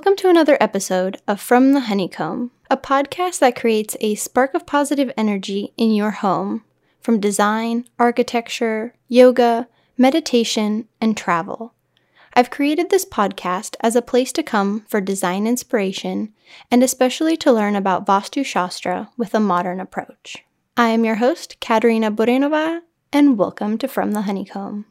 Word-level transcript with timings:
Welcome 0.00 0.16
to 0.16 0.30
another 0.30 0.56
episode 0.62 1.20
of 1.28 1.42
From 1.42 1.74
the 1.74 1.80
Honeycomb, 1.80 2.52
a 2.70 2.76
podcast 2.78 3.38
that 3.40 3.54
creates 3.54 3.98
a 4.00 4.14
spark 4.14 4.54
of 4.54 4.64
positive 4.64 5.12
energy 5.14 5.74
in 5.76 5.90
your 5.92 6.10
home 6.10 6.64
from 7.02 7.20
design, 7.20 7.84
architecture, 7.98 8.94
yoga, 9.08 9.68
meditation, 9.98 10.88
and 11.02 11.18
travel. 11.18 11.74
I've 12.32 12.48
created 12.48 12.88
this 12.88 13.04
podcast 13.04 13.76
as 13.80 13.94
a 13.94 14.00
place 14.00 14.32
to 14.32 14.42
come 14.42 14.86
for 14.88 15.02
design 15.02 15.46
inspiration 15.46 16.32
and 16.70 16.82
especially 16.82 17.36
to 17.36 17.52
learn 17.52 17.76
about 17.76 18.06
Vastu 18.06 18.42
Shastra 18.42 19.10
with 19.18 19.34
a 19.34 19.38
modern 19.38 19.80
approach. 19.80 20.46
I 20.78 20.88
am 20.88 21.04
your 21.04 21.16
host, 21.16 21.60
Katerina 21.60 22.10
Burenova, 22.10 22.80
and 23.12 23.36
welcome 23.36 23.76
to 23.76 23.86
From 23.86 24.12
the 24.12 24.22
Honeycomb. 24.22 24.86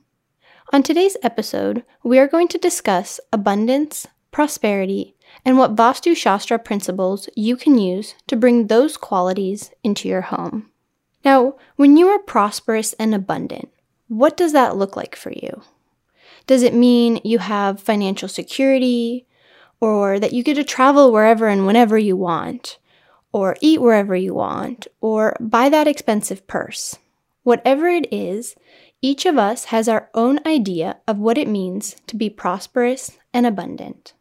On 0.71 0.84
today's 0.84 1.17
episode, 1.23 1.84
we 2.03 2.20
are 2.20 2.27
going 2.27 2.48
to 2.49 2.59
discuss 2.59 3.20
abundance, 3.34 4.05
prosperity, 4.31 5.15
and 5.45 5.57
what 5.57 5.75
Vastu 5.75 6.15
Shastra 6.15 6.59
principles 6.59 7.29
you 7.35 7.55
can 7.55 7.77
use 7.77 8.15
to 8.27 8.35
bring 8.35 8.67
those 8.67 8.97
qualities 8.97 9.71
into 9.83 10.07
your 10.07 10.21
home. 10.21 10.69
Now, 11.25 11.55
when 11.75 11.97
you 11.97 12.07
are 12.07 12.19
prosperous 12.19 12.93
and 12.93 13.13
abundant, 13.13 13.69
what 14.07 14.38
does 14.38 14.53
that 14.53 14.77
look 14.77 14.95
like 14.95 15.15
for 15.15 15.31
you? 15.31 15.61
Does 16.47 16.63
it 16.63 16.73
mean 16.73 17.21
you 17.23 17.39
have 17.39 17.81
financial 17.81 18.27
security, 18.27 19.27
or 19.79 20.19
that 20.19 20.33
you 20.33 20.43
get 20.43 20.55
to 20.55 20.63
travel 20.63 21.11
wherever 21.11 21.47
and 21.47 21.66
whenever 21.66 21.97
you 21.97 22.16
want, 22.16 22.80
or 23.31 23.55
eat 23.61 23.81
wherever 23.81 24.16
you 24.16 24.33
want, 24.33 24.88
or 24.99 25.35
buy 25.39 25.69
that 25.69 25.88
expensive 25.88 26.47
purse? 26.47 26.97
Whatever 27.43 27.88
it 27.88 28.11
is, 28.11 28.55
each 29.02 29.25
of 29.25 29.38
us 29.38 29.66
has 29.66 29.88
our 29.88 30.09
own 30.14 30.39
idea 30.45 30.97
of 31.08 31.17
what 31.17 31.38
it 31.38 31.47
means 31.47 31.95
to 32.08 32.17
be 32.17 32.30
prosperous 32.30 33.17
and 33.33 33.45
abundant. 33.45 34.14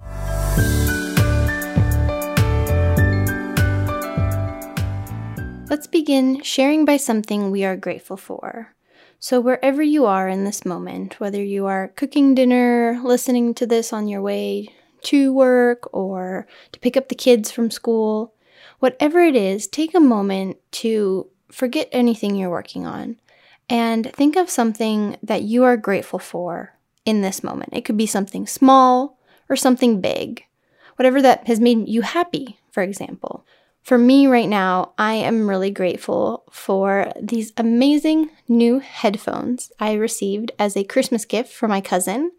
Let's 5.69 5.89
begin 5.89 6.43
sharing 6.43 6.85
by 6.85 6.97
something 6.97 7.51
we 7.51 7.65
are 7.65 7.77
grateful 7.77 8.17
for. 8.17 8.75
So, 9.19 9.41
wherever 9.41 9.83
you 9.83 10.07
are 10.07 10.29
in 10.29 10.45
this 10.45 10.65
moment, 10.65 11.19
whether 11.19 11.43
you 11.43 11.67
are 11.67 11.89
cooking 11.97 12.37
dinner, 12.37 13.01
listening 13.03 13.55
to 13.55 13.67
this 13.67 13.93
on 13.93 14.07
your 14.07 14.23
way 14.23 14.69
to 15.03 15.33
work, 15.33 15.93
or 15.93 16.47
to 16.71 16.79
pick 16.79 16.97
up 16.97 17.09
the 17.09 17.17
kids 17.17 17.51
from 17.51 17.73
school, 17.73 18.33
whatever 18.79 19.21
it 19.21 19.35
is, 19.35 19.67
take 19.67 19.95
a 19.95 20.01
moment 20.01 20.57
to 20.71 21.29
forget 21.51 21.89
anything 21.91 22.37
you're 22.37 22.49
working 22.49 22.87
on 22.87 23.17
and 23.69 24.13
think 24.13 24.37
of 24.37 24.51
something 24.51 25.17
that 25.23 25.43
you 25.43 25.65
are 25.65 25.77
grateful 25.77 26.19
for 26.19 26.75
in 27.05 27.23
this 27.23 27.43
moment. 27.43 27.71
It 27.73 27.85
could 27.85 27.97
be 27.97 28.07
something 28.07 28.47
small 28.47 29.19
or 29.49 29.57
something 29.57 30.01
big, 30.01 30.45
whatever 30.97 31.23
that 31.23 31.47
has 31.47 31.61
made 31.61 31.89
you 31.89 32.03
happy, 32.03 32.59
for 32.71 32.83
example. 32.83 33.47
For 33.83 33.97
me 33.97 34.27
right 34.27 34.49
now, 34.49 34.93
I 34.99 35.15
am 35.15 35.49
really 35.49 35.71
grateful 35.71 36.45
for 36.51 37.11
these 37.21 37.53
amazing 37.57 38.31
new 38.47 38.81
headphones 38.81 39.73
I 39.81 39.95
received 39.95 40.53
as 40.59 40.77
a 40.77 40.85
Christmas 40.85 41.25
gift 41.25 41.53
for 41.53 41.69
my 41.69 41.81
cousin. 41.81 42.33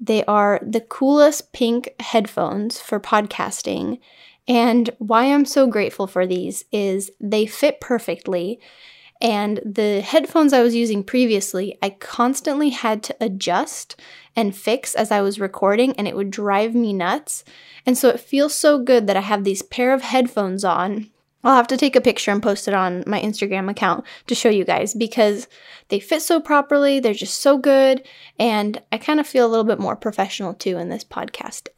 They 0.00 0.24
are 0.24 0.60
the 0.62 0.80
coolest 0.80 1.52
pink 1.52 1.90
headphones 2.00 2.80
for 2.80 3.00
podcasting. 3.00 4.00
And 4.46 4.88
why 4.96 5.24
I'm 5.26 5.44
so 5.44 5.66
grateful 5.66 6.06
for 6.06 6.26
these 6.26 6.64
is 6.72 7.10
they 7.20 7.44
fit 7.44 7.80
perfectly 7.80 8.58
and 9.20 9.60
the 9.64 10.00
headphones 10.00 10.52
I 10.52 10.62
was 10.62 10.74
using 10.74 11.02
previously, 11.02 11.76
I 11.82 11.90
constantly 11.90 12.70
had 12.70 13.02
to 13.04 13.16
adjust 13.20 13.96
and 14.36 14.54
fix 14.54 14.94
as 14.94 15.10
I 15.10 15.20
was 15.20 15.40
recording, 15.40 15.96
and 15.96 16.06
it 16.06 16.14
would 16.14 16.30
drive 16.30 16.74
me 16.74 16.92
nuts. 16.92 17.44
And 17.84 17.98
so 17.98 18.08
it 18.08 18.20
feels 18.20 18.54
so 18.54 18.78
good 18.78 19.06
that 19.06 19.16
I 19.16 19.20
have 19.20 19.42
these 19.42 19.62
pair 19.62 19.92
of 19.92 20.02
headphones 20.02 20.64
on. 20.64 21.10
I'll 21.42 21.56
have 21.56 21.68
to 21.68 21.76
take 21.76 21.96
a 21.96 22.00
picture 22.00 22.30
and 22.30 22.42
post 22.42 22.68
it 22.68 22.74
on 22.74 23.04
my 23.06 23.20
Instagram 23.20 23.70
account 23.70 24.04
to 24.26 24.34
show 24.34 24.48
you 24.48 24.64
guys 24.64 24.94
because 24.94 25.48
they 25.88 26.00
fit 26.00 26.22
so 26.22 26.40
properly, 26.40 27.00
they're 27.00 27.14
just 27.14 27.40
so 27.40 27.58
good, 27.58 28.06
and 28.38 28.82
I 28.92 28.98
kind 28.98 29.20
of 29.20 29.26
feel 29.26 29.46
a 29.46 29.48
little 29.48 29.64
bit 29.64 29.78
more 29.78 29.96
professional 29.96 30.54
too 30.54 30.78
in 30.78 30.88
this 30.88 31.04
podcast. 31.04 31.68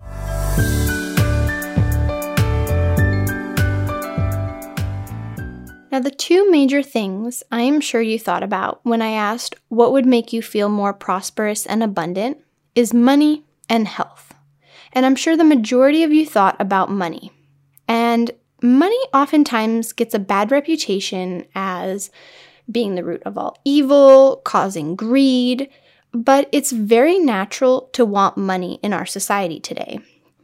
Now, 6.01 6.05
the 6.05 6.11
two 6.13 6.51
major 6.51 6.83
things 6.83 7.43
I 7.53 7.61
am 7.61 7.79
sure 7.79 8.01
you 8.01 8.19
thought 8.19 8.43
about 8.43 8.81
when 8.85 9.03
I 9.03 9.11
asked 9.11 9.55
what 9.69 9.93
would 9.93 10.07
make 10.07 10.33
you 10.33 10.41
feel 10.41 10.71
more 10.71 10.95
prosperous 10.95 11.67
and 11.67 11.83
abundant 11.83 12.39
is 12.75 12.95
money 12.95 13.45
and 13.69 13.87
health. 13.87 14.33
And 14.95 15.05
I'm 15.05 15.15
sure 15.15 15.37
the 15.37 15.45
majority 15.45 16.03
of 16.03 16.11
you 16.11 16.25
thought 16.25 16.57
about 16.59 16.91
money. 16.91 17.33
And 17.87 18.31
money 18.63 18.97
oftentimes 19.13 19.93
gets 19.93 20.15
a 20.15 20.19
bad 20.19 20.51
reputation 20.51 21.45
as 21.55 22.11
being 22.73 22.95
the 22.95 23.05
root 23.05 23.23
of 23.27 23.37
all 23.37 23.59
evil, 23.67 24.41
causing 24.43 24.97
greed, 24.97 25.69
but 26.15 26.49
it's 26.51 26.73
very 26.73 27.19
natural 27.19 27.91
to 27.93 28.07
want 28.07 28.39
money 28.39 28.81
in 28.83 28.95
our 28.95 29.05
society 29.05 29.61
today 29.61 29.99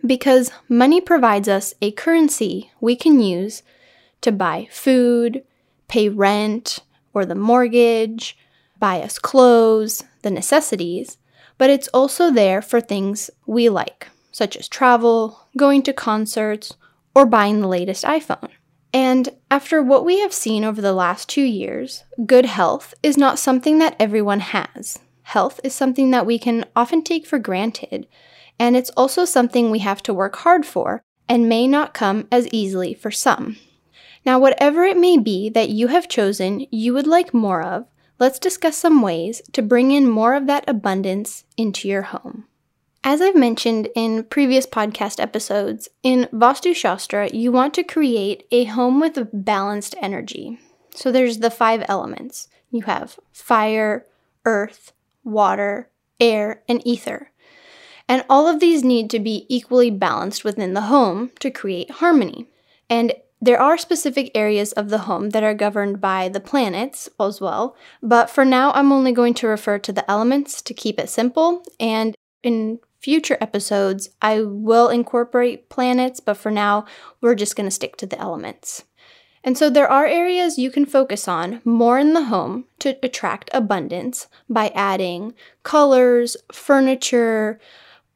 because 0.04 0.50
money 0.68 1.00
provides 1.00 1.48
us 1.48 1.72
a 1.80 1.92
currency 1.92 2.70
we 2.78 2.94
can 2.94 3.20
use 3.20 3.62
to 4.26 4.32
buy 4.32 4.66
food, 4.72 5.44
pay 5.86 6.08
rent 6.08 6.80
or 7.14 7.24
the 7.24 7.34
mortgage, 7.34 8.36
buy 8.78 9.00
us 9.00 9.18
clothes, 9.18 10.02
the 10.22 10.30
necessities, 10.30 11.16
but 11.58 11.70
it's 11.70 11.88
also 11.88 12.30
there 12.30 12.60
for 12.60 12.80
things 12.80 13.30
we 13.46 13.68
like, 13.68 14.08
such 14.32 14.56
as 14.56 14.68
travel, 14.68 15.48
going 15.56 15.80
to 15.82 15.92
concerts, 15.92 16.76
or 17.14 17.24
buying 17.24 17.60
the 17.60 17.68
latest 17.68 18.04
iPhone. 18.04 18.50
And 18.92 19.30
after 19.48 19.80
what 19.80 20.04
we 20.04 20.18
have 20.20 20.32
seen 20.32 20.64
over 20.64 20.80
the 20.80 20.92
last 20.92 21.28
two 21.28 21.42
years, 21.42 22.02
good 22.26 22.46
health 22.46 22.94
is 23.02 23.16
not 23.16 23.38
something 23.38 23.78
that 23.78 23.96
everyone 24.00 24.40
has. 24.40 24.98
Health 25.22 25.60
is 25.62 25.72
something 25.72 26.10
that 26.10 26.26
we 26.26 26.38
can 26.38 26.66
often 26.74 27.02
take 27.02 27.26
for 27.26 27.38
granted, 27.38 28.08
and 28.58 28.76
it's 28.76 28.90
also 28.96 29.24
something 29.24 29.70
we 29.70 29.78
have 29.78 30.02
to 30.02 30.14
work 30.14 30.36
hard 30.36 30.66
for 30.66 31.02
and 31.28 31.48
may 31.48 31.66
not 31.66 31.94
come 31.94 32.26
as 32.32 32.48
easily 32.48 32.92
for 32.92 33.10
some. 33.10 33.56
Now, 34.26 34.40
whatever 34.40 34.84
it 34.84 34.96
may 34.96 35.16
be 35.16 35.48
that 35.50 35.68
you 35.68 35.86
have 35.86 36.08
chosen 36.08 36.66
you 36.72 36.92
would 36.92 37.06
like 37.06 37.32
more 37.32 37.62
of, 37.62 37.86
let's 38.18 38.40
discuss 38.40 38.76
some 38.76 39.00
ways 39.00 39.40
to 39.52 39.62
bring 39.62 39.92
in 39.92 40.10
more 40.10 40.34
of 40.34 40.48
that 40.48 40.64
abundance 40.68 41.44
into 41.56 41.86
your 41.86 42.02
home. 42.02 42.46
As 43.04 43.22
I've 43.22 43.36
mentioned 43.36 43.88
in 43.94 44.24
previous 44.24 44.66
podcast 44.66 45.20
episodes, 45.20 45.88
in 46.02 46.28
Vastu 46.32 46.74
Shastra, 46.74 47.28
you 47.28 47.52
want 47.52 47.72
to 47.74 47.84
create 47.84 48.48
a 48.50 48.64
home 48.64 48.98
with 48.98 49.28
balanced 49.32 49.94
energy. 50.02 50.58
So 50.92 51.12
there's 51.12 51.38
the 51.38 51.50
five 51.50 51.84
elements 51.88 52.48
you 52.72 52.82
have 52.82 53.20
fire, 53.32 54.06
earth, 54.44 54.92
water, 55.22 55.88
air, 56.18 56.62
and 56.68 56.84
ether. 56.84 57.30
And 58.08 58.24
all 58.28 58.48
of 58.48 58.58
these 58.58 58.82
need 58.82 59.08
to 59.10 59.20
be 59.20 59.46
equally 59.48 59.90
balanced 59.90 60.42
within 60.42 60.74
the 60.74 60.82
home 60.82 61.30
to 61.38 61.50
create 61.52 61.92
harmony. 61.92 62.48
And 62.90 63.12
there 63.40 63.60
are 63.60 63.76
specific 63.76 64.30
areas 64.34 64.72
of 64.72 64.88
the 64.88 65.00
home 65.00 65.30
that 65.30 65.42
are 65.42 65.54
governed 65.54 66.00
by 66.00 66.28
the 66.28 66.40
planets 66.40 67.08
as 67.20 67.40
well, 67.40 67.76
but 68.02 68.30
for 68.30 68.44
now 68.44 68.72
I'm 68.72 68.92
only 68.92 69.12
going 69.12 69.34
to 69.34 69.46
refer 69.46 69.78
to 69.78 69.92
the 69.92 70.10
elements 70.10 70.62
to 70.62 70.74
keep 70.74 70.98
it 70.98 71.10
simple. 71.10 71.62
And 71.78 72.14
in 72.42 72.80
future 72.98 73.36
episodes, 73.40 74.10
I 74.22 74.40
will 74.40 74.88
incorporate 74.88 75.68
planets, 75.68 76.18
but 76.18 76.36
for 76.36 76.50
now, 76.50 76.86
we're 77.20 77.34
just 77.34 77.56
going 77.56 77.66
to 77.66 77.70
stick 77.70 77.96
to 77.98 78.06
the 78.06 78.18
elements. 78.18 78.84
And 79.44 79.56
so 79.56 79.70
there 79.70 79.88
are 79.88 80.06
areas 80.06 80.58
you 80.58 80.72
can 80.72 80.86
focus 80.86 81.28
on 81.28 81.60
more 81.64 82.00
in 82.00 82.14
the 82.14 82.24
home 82.24 82.64
to 82.80 82.98
attract 83.02 83.48
abundance 83.54 84.26
by 84.48 84.72
adding 84.74 85.34
colors, 85.62 86.36
furniture, 86.50 87.60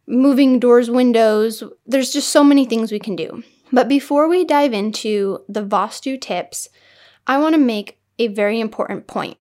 moving 0.08 0.58
doors, 0.58 0.90
windows. 0.90 1.62
There's 1.87 2.12
just 2.12 2.31
so 2.31 2.43
many 2.43 2.64
things 2.64 2.90
we 2.90 2.99
can 2.99 3.14
do. 3.14 3.44
But 3.72 3.88
before 3.88 4.28
we 4.28 4.44
dive 4.44 4.72
into 4.72 5.44
the 5.49 5.64
Vastu 5.64 6.20
tips, 6.20 6.69
I 7.26 7.38
want 7.38 7.55
to 7.55 7.61
make 7.61 7.99
a 8.19 8.28
very 8.28 8.61
important 8.61 9.06
point. 9.06 9.38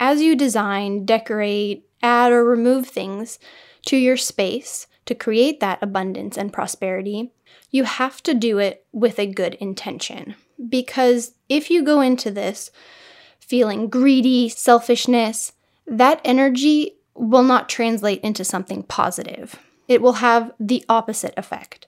As 0.00 0.20
you 0.20 0.34
design, 0.36 1.04
decorate, 1.04 1.86
add, 2.02 2.32
or 2.32 2.44
remove 2.44 2.88
things 2.88 3.38
to 3.86 3.96
your 3.96 4.16
space 4.16 4.86
to 5.06 5.14
create 5.14 5.60
that 5.60 5.82
abundance 5.82 6.36
and 6.36 6.52
prosperity, 6.52 7.32
you 7.70 7.84
have 7.84 8.22
to 8.24 8.34
do 8.34 8.58
it 8.58 8.84
with 8.92 9.18
a 9.18 9.26
good 9.26 9.54
intention. 9.54 10.34
Because 10.68 11.32
if 11.48 11.70
you 11.70 11.82
go 11.82 12.00
into 12.00 12.30
this 12.30 12.70
feeling 13.38 13.88
greedy, 13.88 14.48
selfishness, 14.48 15.52
that 15.86 16.20
energy 16.24 16.96
will 17.14 17.42
not 17.42 17.68
translate 17.68 18.20
into 18.22 18.44
something 18.44 18.82
positive. 18.82 19.58
It 19.88 20.02
will 20.02 20.14
have 20.14 20.52
the 20.58 20.84
opposite 20.88 21.34
effect 21.36 21.86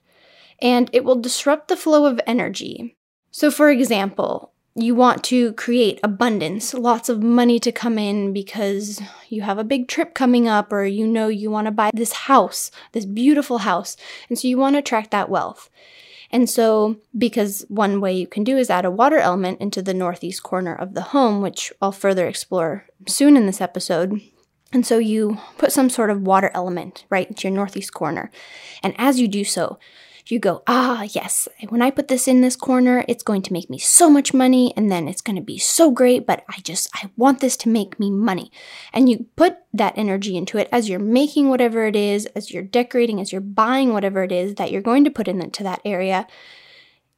and 0.60 0.90
it 0.92 1.04
will 1.04 1.20
disrupt 1.20 1.68
the 1.68 1.76
flow 1.76 2.06
of 2.06 2.20
energy. 2.26 2.96
So, 3.30 3.50
for 3.50 3.70
example, 3.70 4.52
you 4.74 4.94
want 4.94 5.24
to 5.24 5.52
create 5.54 5.98
abundance, 6.02 6.72
lots 6.72 7.08
of 7.08 7.22
money 7.22 7.58
to 7.60 7.72
come 7.72 7.98
in 7.98 8.32
because 8.32 9.02
you 9.28 9.42
have 9.42 9.58
a 9.58 9.64
big 9.64 9.88
trip 9.88 10.14
coming 10.14 10.46
up, 10.46 10.72
or 10.72 10.84
you 10.84 11.06
know 11.06 11.28
you 11.28 11.50
want 11.50 11.66
to 11.66 11.72
buy 11.72 11.90
this 11.92 12.12
house, 12.12 12.70
this 12.92 13.04
beautiful 13.04 13.58
house. 13.58 13.96
And 14.28 14.38
so 14.38 14.46
you 14.46 14.56
want 14.56 14.74
to 14.74 14.78
attract 14.78 15.10
that 15.10 15.28
wealth. 15.28 15.68
And 16.30 16.48
so, 16.48 16.96
because 17.16 17.64
one 17.68 18.00
way 18.00 18.12
you 18.12 18.26
can 18.26 18.44
do 18.44 18.56
is 18.56 18.70
add 18.70 18.84
a 18.84 18.90
water 18.90 19.18
element 19.18 19.60
into 19.60 19.82
the 19.82 19.94
northeast 19.94 20.42
corner 20.42 20.74
of 20.74 20.94
the 20.94 21.02
home, 21.02 21.40
which 21.40 21.72
I'll 21.80 21.92
further 21.92 22.28
explore 22.28 22.84
soon 23.06 23.36
in 23.36 23.46
this 23.46 23.60
episode. 23.60 24.20
And 24.70 24.86
so 24.86 24.98
you 24.98 25.38
put 25.56 25.72
some 25.72 25.88
sort 25.88 26.10
of 26.10 26.22
water 26.22 26.50
element 26.52 27.06
right 27.08 27.26
into 27.26 27.48
your 27.48 27.56
northeast 27.56 27.94
corner. 27.94 28.30
And 28.82 28.94
as 28.98 29.18
you 29.18 29.26
do 29.26 29.42
so, 29.42 29.78
you 30.30 30.38
go, 30.38 30.62
ah, 30.66 31.06
yes, 31.10 31.48
when 31.68 31.80
I 31.80 31.90
put 31.90 32.08
this 32.08 32.28
in 32.28 32.40
this 32.40 32.56
corner, 32.56 33.04
it's 33.08 33.22
going 33.22 33.42
to 33.42 33.52
make 33.52 33.70
me 33.70 33.78
so 33.78 34.10
much 34.10 34.34
money 34.34 34.74
and 34.76 34.90
then 34.90 35.08
it's 35.08 35.20
going 35.20 35.36
to 35.36 35.42
be 35.42 35.58
so 35.58 35.90
great, 35.90 36.26
but 36.26 36.44
I 36.48 36.60
just, 36.60 36.90
I 36.94 37.10
want 37.16 37.40
this 37.40 37.56
to 37.58 37.68
make 37.68 37.98
me 37.98 38.10
money. 38.10 38.52
And 38.92 39.08
you 39.08 39.26
put 39.36 39.58
that 39.72 39.96
energy 39.96 40.36
into 40.36 40.58
it 40.58 40.68
as 40.70 40.88
you're 40.88 40.98
making 40.98 41.48
whatever 41.48 41.86
it 41.86 41.96
is, 41.96 42.26
as 42.26 42.52
you're 42.52 42.62
decorating, 42.62 43.20
as 43.20 43.32
you're 43.32 43.40
buying 43.40 43.92
whatever 43.92 44.22
it 44.22 44.32
is 44.32 44.56
that 44.56 44.70
you're 44.70 44.82
going 44.82 45.04
to 45.04 45.10
put 45.10 45.28
into 45.28 45.62
that 45.62 45.80
area. 45.84 46.26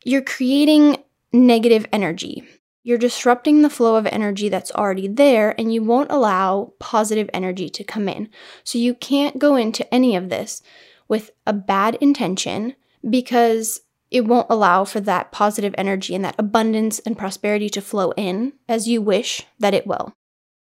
You're 0.04 0.22
creating 0.22 0.98
negative 1.32 1.86
energy. 1.92 2.44
You're 2.82 2.98
disrupting 2.98 3.62
the 3.62 3.70
flow 3.70 3.96
of 3.96 4.06
energy 4.06 4.48
that's 4.48 4.72
already 4.72 5.06
there, 5.06 5.54
and 5.58 5.72
you 5.72 5.82
won't 5.82 6.10
allow 6.10 6.72
positive 6.78 7.28
energy 7.34 7.68
to 7.68 7.84
come 7.84 8.08
in. 8.08 8.30
So, 8.64 8.78
you 8.78 8.94
can't 8.94 9.38
go 9.38 9.54
into 9.54 9.92
any 9.92 10.16
of 10.16 10.30
this 10.30 10.62
with 11.06 11.30
a 11.46 11.52
bad 11.52 11.96
intention 11.96 12.74
because 13.08 13.80
it 14.10 14.24
won't 14.24 14.48
allow 14.50 14.84
for 14.84 15.00
that 15.00 15.30
positive 15.30 15.74
energy 15.78 16.14
and 16.14 16.24
that 16.24 16.34
abundance 16.38 16.98
and 17.00 17.16
prosperity 17.16 17.68
to 17.70 17.80
flow 17.80 18.10
in 18.12 18.52
as 18.68 18.88
you 18.88 19.00
wish 19.00 19.46
that 19.58 19.74
it 19.74 19.86
will. 19.86 20.12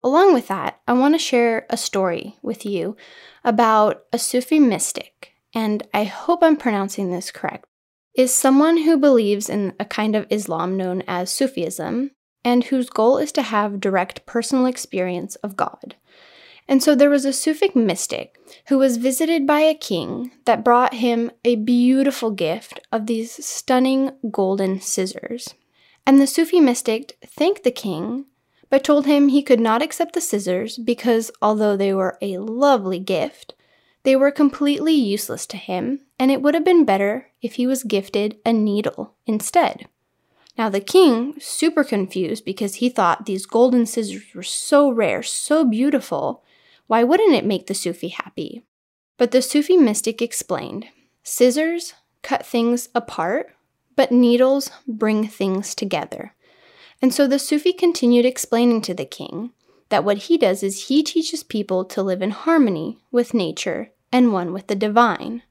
Along 0.04 0.34
with 0.34 0.48
that, 0.48 0.80
I 0.86 0.92
want 0.94 1.14
to 1.14 1.18
share 1.18 1.66
a 1.70 1.76
story 1.76 2.36
with 2.42 2.64
you 2.64 2.96
about 3.44 4.04
a 4.12 4.18
Sufi 4.18 4.58
mystic, 4.58 5.32
and 5.54 5.86
I 5.92 6.04
hope 6.04 6.42
I'm 6.42 6.56
pronouncing 6.56 7.10
this 7.10 7.30
correct. 7.30 7.66
Is 8.14 8.32
someone 8.32 8.78
who 8.78 8.96
believes 8.96 9.48
in 9.48 9.74
a 9.80 9.84
kind 9.84 10.14
of 10.14 10.26
Islam 10.28 10.76
known 10.76 11.02
as 11.06 11.30
Sufism 11.30 12.10
and 12.44 12.64
whose 12.64 12.90
goal 12.90 13.18
is 13.18 13.32
to 13.32 13.42
have 13.42 13.80
direct 13.80 14.26
personal 14.26 14.66
experience 14.66 15.36
of 15.36 15.56
God. 15.56 15.96
And 16.68 16.82
so 16.82 16.94
there 16.94 17.10
was 17.10 17.24
a 17.24 17.30
Sufic 17.30 17.74
mystic 17.74 18.38
who 18.68 18.78
was 18.78 18.96
visited 18.96 19.46
by 19.46 19.60
a 19.60 19.74
king 19.74 20.30
that 20.44 20.64
brought 20.64 20.94
him 20.94 21.30
a 21.44 21.56
beautiful 21.56 22.30
gift 22.30 22.80
of 22.90 23.06
these 23.06 23.44
stunning 23.44 24.12
golden 24.30 24.80
scissors. 24.80 25.54
And 26.06 26.20
the 26.20 26.26
Sufi 26.26 26.60
mystic 26.60 27.18
thanked 27.26 27.64
the 27.64 27.70
king, 27.70 28.26
but 28.70 28.84
told 28.84 29.06
him 29.06 29.28
he 29.28 29.42
could 29.42 29.60
not 29.60 29.82
accept 29.82 30.14
the 30.14 30.20
scissors 30.20 30.78
because, 30.78 31.30
although 31.42 31.76
they 31.76 31.92
were 31.92 32.16
a 32.22 32.38
lovely 32.38 32.98
gift, 32.98 33.54
they 34.04 34.16
were 34.16 34.30
completely 34.30 34.94
useless 34.94 35.46
to 35.46 35.56
him, 35.56 36.00
and 36.18 36.30
it 36.30 36.42
would 36.42 36.54
have 36.54 36.64
been 36.64 36.84
better 36.84 37.28
if 37.40 37.54
he 37.54 37.66
was 37.66 37.84
gifted 37.84 38.38
a 38.44 38.52
needle 38.52 39.14
instead. 39.26 39.86
Now, 40.58 40.68
the 40.68 40.80
king, 40.80 41.34
super 41.38 41.84
confused 41.84 42.44
because 42.44 42.76
he 42.76 42.88
thought 42.88 43.26
these 43.26 43.46
golden 43.46 43.86
scissors 43.86 44.22
were 44.34 44.42
so 44.42 44.90
rare, 44.90 45.22
so 45.22 45.64
beautiful, 45.64 46.42
why 46.92 47.02
wouldn't 47.02 47.32
it 47.32 47.46
make 47.46 47.68
the 47.68 47.74
Sufi 47.74 48.08
happy? 48.08 48.66
But 49.16 49.30
the 49.30 49.40
Sufi 49.40 49.78
mystic 49.78 50.20
explained 50.20 50.88
scissors 51.22 51.94
cut 52.20 52.44
things 52.44 52.90
apart, 52.94 53.54
but 53.96 54.12
needles 54.12 54.70
bring 54.86 55.26
things 55.26 55.74
together. 55.74 56.34
And 57.00 57.14
so 57.14 57.26
the 57.26 57.38
Sufi 57.38 57.72
continued 57.72 58.26
explaining 58.26 58.82
to 58.82 58.92
the 58.92 59.06
king 59.06 59.52
that 59.88 60.04
what 60.04 60.28
he 60.28 60.36
does 60.36 60.62
is 60.62 60.88
he 60.88 61.02
teaches 61.02 61.42
people 61.42 61.86
to 61.86 62.02
live 62.02 62.20
in 62.20 62.30
harmony 62.30 62.98
with 63.10 63.32
nature 63.32 63.92
and 64.12 64.30
one 64.30 64.52
with 64.52 64.66
the 64.66 64.76
divine. 64.76 65.42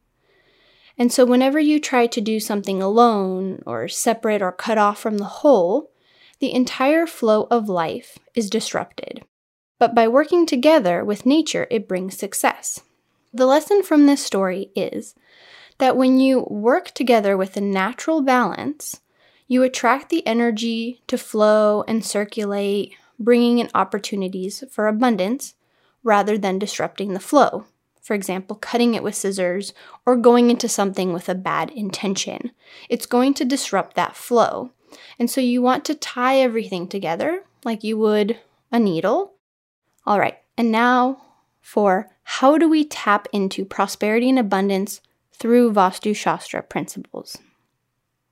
And 0.95 1.11
so 1.11 1.25
whenever 1.25 1.59
you 1.59 1.79
try 1.79 2.05
to 2.05 2.21
do 2.21 2.39
something 2.39 2.83
alone 2.83 3.63
or 3.65 3.87
separate 3.87 4.43
or 4.43 4.51
cut 4.51 4.77
off 4.77 4.99
from 4.99 5.17
the 5.17 5.41
whole, 5.41 5.89
the 6.37 6.53
entire 6.53 7.07
flow 7.07 7.47
of 7.49 7.67
life 7.67 8.19
is 8.35 8.47
disrupted. 8.47 9.23
But 9.81 9.95
by 9.95 10.07
working 10.07 10.45
together 10.45 11.03
with 11.03 11.25
nature, 11.25 11.65
it 11.71 11.87
brings 11.87 12.15
success. 12.15 12.81
The 13.33 13.47
lesson 13.47 13.81
from 13.81 14.05
this 14.05 14.23
story 14.23 14.69
is 14.75 15.15
that 15.79 15.97
when 15.97 16.19
you 16.19 16.45
work 16.51 16.91
together 16.91 17.35
with 17.35 17.57
a 17.57 17.61
natural 17.61 18.21
balance, 18.21 19.01
you 19.47 19.63
attract 19.63 20.09
the 20.09 20.25
energy 20.27 21.01
to 21.07 21.17
flow 21.17 21.83
and 21.87 22.05
circulate, 22.05 22.93
bringing 23.19 23.57
in 23.57 23.71
opportunities 23.73 24.63
for 24.69 24.85
abundance 24.85 25.55
rather 26.03 26.37
than 26.37 26.59
disrupting 26.59 27.13
the 27.13 27.19
flow. 27.19 27.65
For 28.03 28.13
example, 28.13 28.57
cutting 28.57 28.93
it 28.93 29.01
with 29.01 29.15
scissors 29.15 29.73
or 30.05 30.15
going 30.15 30.51
into 30.51 30.69
something 30.69 31.11
with 31.11 31.27
a 31.27 31.33
bad 31.33 31.71
intention. 31.71 32.51
It's 32.87 33.07
going 33.07 33.33
to 33.33 33.45
disrupt 33.45 33.95
that 33.95 34.15
flow. 34.15 34.73
And 35.17 35.27
so 35.27 35.41
you 35.41 35.63
want 35.63 35.85
to 35.85 35.95
tie 35.95 36.37
everything 36.37 36.87
together 36.87 37.45
like 37.65 37.83
you 37.83 37.97
would 37.97 38.37
a 38.71 38.77
needle 38.77 39.33
all 40.05 40.19
right, 40.19 40.37
and 40.57 40.71
now 40.71 41.21
for 41.61 42.09
how 42.23 42.57
do 42.57 42.67
we 42.67 42.83
tap 42.83 43.27
into 43.31 43.65
prosperity 43.65 44.29
and 44.29 44.39
abundance 44.39 45.01
through 45.33 45.73
Vastu 45.73 46.15
Shastra 46.15 46.63
principles? 46.63 47.37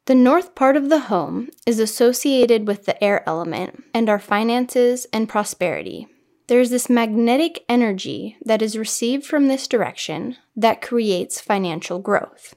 The 0.05 0.15
north 0.15 0.55
part 0.55 0.75
of 0.75 0.89
the 0.89 1.01
home 1.01 1.49
is 1.67 1.79
associated 1.79 2.67
with 2.67 2.85
the 2.85 3.01
air 3.03 3.27
element 3.27 3.83
and 3.93 4.09
our 4.09 4.17
finances 4.17 5.05
and 5.13 5.29
prosperity. 5.29 6.07
There's 6.47 6.71
this 6.71 6.89
magnetic 6.89 7.63
energy 7.69 8.35
that 8.43 8.63
is 8.63 8.75
received 8.75 9.23
from 9.23 9.47
this 9.47 9.67
direction 9.67 10.37
that 10.55 10.81
creates 10.81 11.39
financial 11.39 11.99
growth. 11.99 12.55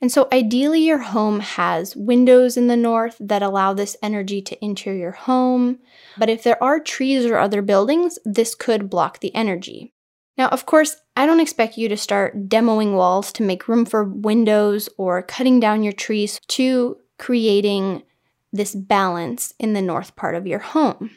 And 0.00 0.12
so, 0.12 0.28
ideally, 0.32 0.80
your 0.80 0.98
home 0.98 1.40
has 1.40 1.96
windows 1.96 2.56
in 2.56 2.68
the 2.68 2.76
north 2.76 3.16
that 3.18 3.42
allow 3.42 3.72
this 3.72 3.96
energy 4.02 4.40
to 4.42 4.64
enter 4.64 4.94
your 4.94 5.12
home. 5.12 5.78
But 6.16 6.30
if 6.30 6.42
there 6.42 6.62
are 6.62 6.78
trees 6.78 7.26
or 7.26 7.36
other 7.36 7.62
buildings, 7.62 8.18
this 8.24 8.54
could 8.54 8.88
block 8.88 9.18
the 9.18 9.34
energy. 9.34 9.92
Now, 10.36 10.48
of 10.48 10.66
course, 10.66 10.96
I 11.16 11.26
don't 11.26 11.40
expect 11.40 11.76
you 11.76 11.88
to 11.88 11.96
start 11.96 12.48
demoing 12.48 12.94
walls 12.94 13.32
to 13.32 13.42
make 13.42 13.66
room 13.66 13.84
for 13.84 14.04
windows 14.04 14.88
or 14.96 15.20
cutting 15.20 15.58
down 15.58 15.82
your 15.82 15.92
trees 15.92 16.40
to 16.48 16.96
creating 17.18 18.04
this 18.52 18.74
balance 18.74 19.52
in 19.58 19.72
the 19.72 19.82
north 19.82 20.14
part 20.14 20.36
of 20.36 20.46
your 20.46 20.60
home 20.60 21.10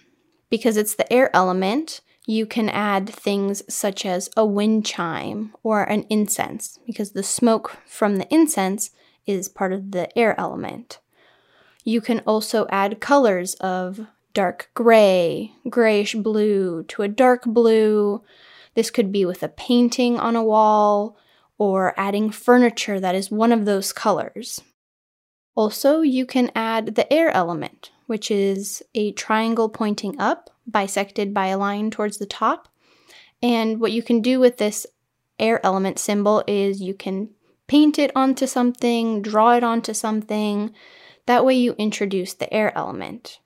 because 0.49 0.75
it's 0.75 0.95
the 0.95 1.11
air 1.13 1.33
element 1.35 2.01
you 2.25 2.45
can 2.45 2.69
add 2.69 3.09
things 3.09 3.63
such 3.73 4.05
as 4.05 4.29
a 4.37 4.45
wind 4.45 4.85
chime 4.85 5.53
or 5.63 5.83
an 5.83 6.05
incense, 6.09 6.79
because 6.85 7.11
the 7.11 7.23
smoke 7.23 7.77
from 7.85 8.17
the 8.17 8.31
incense 8.33 8.91
is 9.25 9.49
part 9.49 9.73
of 9.73 9.91
the 9.91 10.15
air 10.17 10.39
element. 10.39 10.99
You 11.83 11.99
can 11.99 12.19
also 12.19 12.67
add 12.69 13.01
colors 13.01 13.55
of 13.55 14.07
dark 14.33 14.69
gray, 14.73 15.53
grayish 15.69 16.15
blue 16.15 16.83
to 16.83 17.01
a 17.01 17.07
dark 17.07 17.43
blue. 17.45 18.23
This 18.75 18.91
could 18.91 19.11
be 19.11 19.25
with 19.25 19.43
a 19.43 19.49
painting 19.49 20.19
on 20.19 20.35
a 20.35 20.43
wall 20.43 21.17
or 21.57 21.93
adding 21.97 22.29
furniture 22.29 22.99
that 22.99 23.15
is 23.15 23.31
one 23.31 23.51
of 23.51 23.65
those 23.65 23.91
colors. 23.91 24.61
Also, 25.55 26.01
you 26.01 26.25
can 26.25 26.51
add 26.55 26.95
the 26.95 27.11
air 27.11 27.29
element, 27.31 27.91
which 28.05 28.31
is 28.31 28.81
a 28.95 29.11
triangle 29.11 29.67
pointing 29.67 30.19
up 30.19 30.49
bisected 30.71 31.33
by 31.33 31.47
a 31.47 31.57
line 31.57 31.91
towards 31.91 32.17
the 32.17 32.25
top. 32.25 32.67
And 33.41 33.79
what 33.79 33.91
you 33.91 34.03
can 34.03 34.21
do 34.21 34.39
with 34.39 34.57
this 34.57 34.85
air 35.39 35.63
element 35.65 35.99
symbol 35.99 36.43
is 36.47 36.81
you 36.81 36.93
can 36.93 37.29
paint 37.67 37.97
it 37.97 38.11
onto 38.15 38.45
something, 38.45 39.21
draw 39.21 39.53
it 39.53 39.63
onto 39.63 39.93
something. 39.93 40.73
That 41.25 41.45
way 41.45 41.55
you 41.55 41.73
introduce 41.77 42.33
the 42.33 42.51
air 42.53 42.75
element. 42.77 43.39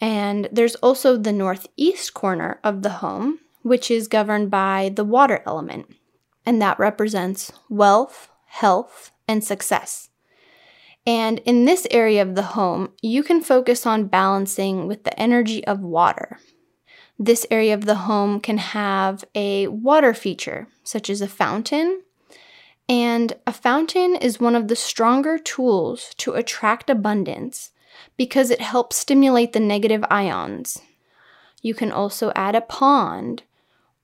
And 0.00 0.48
there's 0.52 0.76
also 0.76 1.16
the 1.16 1.32
northeast 1.32 2.14
corner 2.14 2.60
of 2.62 2.82
the 2.82 2.90
home, 2.90 3.40
which 3.62 3.90
is 3.90 4.06
governed 4.06 4.50
by 4.50 4.92
the 4.94 5.04
water 5.04 5.42
element, 5.46 5.86
and 6.46 6.62
that 6.62 6.78
represents 6.78 7.52
wealth, 7.68 8.28
health, 8.46 9.10
and 9.26 9.42
success. 9.42 10.07
And 11.08 11.38
in 11.46 11.64
this 11.64 11.86
area 11.90 12.20
of 12.20 12.34
the 12.34 12.42
home, 12.42 12.90
you 13.00 13.22
can 13.22 13.40
focus 13.40 13.86
on 13.86 14.08
balancing 14.08 14.86
with 14.86 15.04
the 15.04 15.18
energy 15.18 15.66
of 15.66 15.80
water. 15.80 16.38
This 17.18 17.46
area 17.50 17.72
of 17.72 17.86
the 17.86 17.94
home 17.94 18.40
can 18.40 18.58
have 18.58 19.24
a 19.34 19.68
water 19.68 20.12
feature, 20.12 20.68
such 20.84 21.08
as 21.08 21.22
a 21.22 21.26
fountain. 21.26 22.02
And 22.90 23.32
a 23.46 23.54
fountain 23.54 24.16
is 24.16 24.38
one 24.38 24.54
of 24.54 24.68
the 24.68 24.76
stronger 24.76 25.38
tools 25.38 26.12
to 26.18 26.34
attract 26.34 26.90
abundance 26.90 27.70
because 28.18 28.50
it 28.50 28.60
helps 28.60 28.98
stimulate 28.98 29.54
the 29.54 29.60
negative 29.60 30.04
ions. 30.10 30.78
You 31.62 31.72
can 31.72 31.90
also 31.90 32.32
add 32.36 32.54
a 32.54 32.60
pond, 32.60 33.44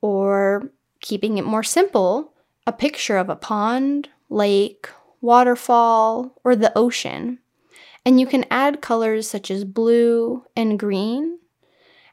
or 0.00 0.70
keeping 1.02 1.36
it 1.36 1.44
more 1.44 1.62
simple, 1.62 2.32
a 2.66 2.72
picture 2.72 3.18
of 3.18 3.28
a 3.28 3.36
pond, 3.36 4.08
lake, 4.30 4.88
waterfall, 5.24 6.38
or 6.44 6.54
the 6.54 6.76
ocean. 6.76 7.38
And 8.04 8.20
you 8.20 8.26
can 8.26 8.44
add 8.50 8.82
colors 8.82 9.28
such 9.28 9.50
as 9.50 9.64
blue 9.64 10.44
and 10.54 10.78
green. 10.78 11.38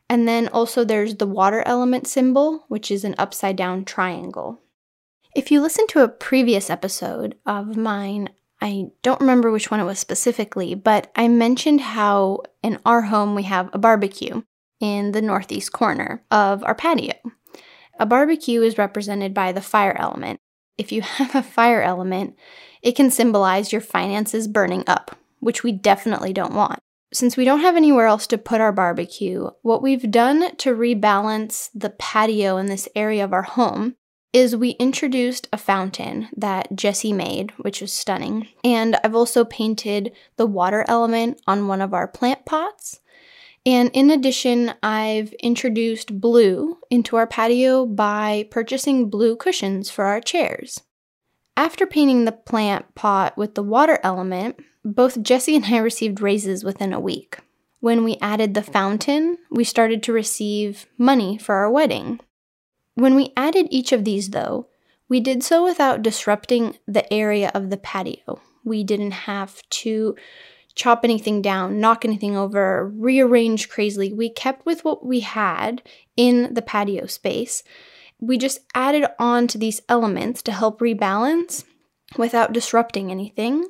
And 0.09 0.27
then 0.27 0.47
also 0.47 0.83
there's 0.83 1.15
the 1.15 1.27
water 1.27 1.61
element 1.65 2.07
symbol, 2.07 2.65
which 2.69 2.89
is 2.89 3.03
an 3.03 3.15
upside 3.17 3.57
down 3.57 3.85
triangle. 3.85 4.61
If 5.35 5.51
you 5.51 5.61
listen 5.61 5.87
to 5.87 6.03
a 6.03 6.09
previous 6.09 6.69
episode 6.69 7.35
of 7.45 7.77
mine, 7.77 8.29
I 8.61 8.87
don't 9.01 9.21
remember 9.21 9.51
which 9.51 9.71
one 9.71 9.79
it 9.79 9.85
was 9.85 9.99
specifically, 9.99 10.75
but 10.75 11.11
I 11.15 11.27
mentioned 11.27 11.81
how 11.81 12.43
in 12.61 12.79
our 12.85 13.03
home 13.03 13.35
we 13.35 13.43
have 13.43 13.69
a 13.73 13.77
barbecue 13.77 14.43
in 14.79 15.11
the 15.11 15.21
northeast 15.21 15.71
corner 15.71 16.23
of 16.31 16.63
our 16.63 16.75
patio. 16.75 17.15
A 17.99 18.05
barbecue 18.05 18.61
is 18.61 18.77
represented 18.77 19.33
by 19.33 19.51
the 19.51 19.61
fire 19.61 19.95
element. 19.97 20.39
If 20.77 20.91
you 20.91 21.01
have 21.19 21.35
a 21.35 21.43
fire 21.43 21.81
element, 21.81 22.35
it 22.81 22.95
can 22.95 23.11
symbolize 23.11 23.71
your 23.71 23.81
finances 23.81 24.47
burning 24.47 24.83
up, 24.87 25.17
which 25.39 25.63
we 25.63 25.71
definitely 25.71 26.33
don't 26.33 26.53
want. 26.53 26.79
Since 27.13 27.35
we 27.35 27.43
don't 27.43 27.59
have 27.59 27.75
anywhere 27.75 28.05
else 28.05 28.25
to 28.27 28.37
put 28.37 28.61
our 28.61 28.71
barbecue, 28.71 29.49
what 29.63 29.81
we've 29.81 30.09
done 30.09 30.55
to 30.57 30.73
rebalance 30.73 31.69
the 31.73 31.89
patio 31.89 32.57
in 32.57 32.67
this 32.67 32.87
area 32.95 33.23
of 33.23 33.33
our 33.33 33.41
home 33.41 33.95
is 34.33 34.55
we 34.55 34.69
introduced 34.71 35.47
a 35.51 35.57
fountain 35.57 36.29
that 36.37 36.73
Jesse 36.73 37.11
made, 37.11 37.51
which 37.57 37.81
was 37.81 37.91
stunning. 37.91 38.47
And 38.63 38.95
I've 39.03 39.15
also 39.15 39.43
painted 39.43 40.13
the 40.37 40.45
water 40.45 40.85
element 40.87 41.41
on 41.47 41.67
one 41.67 41.81
of 41.81 41.93
our 41.93 42.07
plant 42.07 42.45
pots. 42.45 43.01
And 43.65 43.91
in 43.93 44.09
addition, 44.09 44.73
I've 44.81 45.33
introduced 45.33 46.19
blue 46.19 46.77
into 46.89 47.17
our 47.17 47.27
patio 47.27 47.85
by 47.85 48.47
purchasing 48.49 49.09
blue 49.09 49.35
cushions 49.35 49.89
for 49.89 50.05
our 50.05 50.21
chairs. 50.21 50.81
After 51.61 51.85
painting 51.85 52.25
the 52.25 52.31
plant 52.31 52.95
pot 52.95 53.37
with 53.37 53.53
the 53.53 53.61
water 53.61 53.99
element, 54.01 54.59
both 54.83 55.21
Jesse 55.21 55.55
and 55.55 55.65
I 55.65 55.77
received 55.77 56.19
raises 56.19 56.63
within 56.63 56.91
a 56.91 56.99
week. 56.99 57.37
When 57.81 58.03
we 58.03 58.17
added 58.19 58.55
the 58.55 58.63
fountain, 58.63 59.37
we 59.51 59.63
started 59.63 60.01
to 60.01 60.11
receive 60.11 60.87
money 60.97 61.37
for 61.37 61.53
our 61.53 61.69
wedding. 61.69 62.19
When 62.95 63.13
we 63.13 63.31
added 63.37 63.67
each 63.69 63.91
of 63.91 64.05
these, 64.05 64.31
though, 64.31 64.69
we 65.07 65.19
did 65.19 65.43
so 65.43 65.63
without 65.63 66.01
disrupting 66.01 66.79
the 66.87 67.05
area 67.13 67.51
of 67.53 67.69
the 67.69 67.77
patio. 67.77 68.41
We 68.65 68.83
didn't 68.83 69.11
have 69.11 69.61
to 69.69 70.15
chop 70.73 71.01
anything 71.03 71.43
down, 71.43 71.79
knock 71.79 72.03
anything 72.03 72.35
over, 72.35 72.91
rearrange 72.91 73.69
crazily. 73.69 74.11
We 74.11 74.31
kept 74.31 74.65
with 74.65 74.83
what 74.83 75.05
we 75.05 75.19
had 75.19 75.83
in 76.17 76.55
the 76.55 76.63
patio 76.63 77.05
space. 77.05 77.61
We 78.21 78.37
just 78.37 78.59
added 78.75 79.05
on 79.19 79.47
to 79.47 79.57
these 79.57 79.81
elements 79.89 80.41
to 80.43 80.51
help 80.51 80.79
rebalance 80.79 81.65
without 82.17 82.53
disrupting 82.53 83.11
anything 83.11 83.65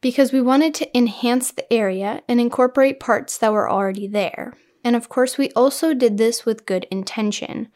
because 0.00 0.32
we 0.32 0.40
wanted 0.40 0.74
to 0.74 0.96
enhance 0.96 1.50
the 1.50 1.70
area 1.72 2.22
and 2.28 2.40
incorporate 2.40 3.00
parts 3.00 3.36
that 3.38 3.52
were 3.52 3.70
already 3.70 4.08
there. 4.08 4.54
And 4.82 4.96
of 4.96 5.08
course, 5.08 5.36
we 5.36 5.50
also 5.50 5.94
did 5.94 6.16
this 6.16 6.46
with 6.46 6.64
good 6.64 6.86
intention. 6.90 7.68